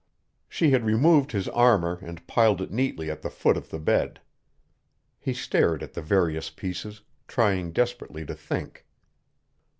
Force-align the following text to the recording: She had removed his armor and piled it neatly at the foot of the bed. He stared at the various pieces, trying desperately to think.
She 0.49 0.71
had 0.71 0.83
removed 0.83 1.31
his 1.31 1.47
armor 1.49 1.99
and 2.01 2.25
piled 2.25 2.59
it 2.59 2.71
neatly 2.71 3.11
at 3.11 3.21
the 3.21 3.29
foot 3.29 3.55
of 3.55 3.69
the 3.69 3.77
bed. 3.77 4.19
He 5.19 5.31
stared 5.31 5.83
at 5.83 5.93
the 5.93 6.01
various 6.01 6.49
pieces, 6.49 7.03
trying 7.27 7.71
desperately 7.71 8.25
to 8.25 8.33
think. 8.33 8.87